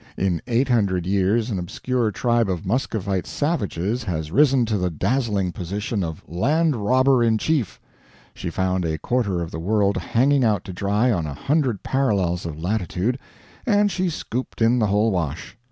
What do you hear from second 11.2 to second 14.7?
a hundred parallels of latitude, and she scooped